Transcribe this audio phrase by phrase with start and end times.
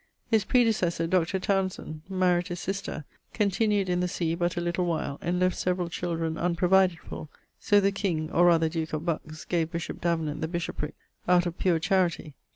[0.31, 1.37] His predecessor, Dr.
[1.37, 5.89] Tounson, maried his sister, continued in the see but a little while, and left severall
[5.89, 10.47] children unprovided for, so the king or rather duke of Bucks gave bishop Davenant the
[10.47, 10.95] bishoprick
[11.27, 12.33] out of pure charity[DL].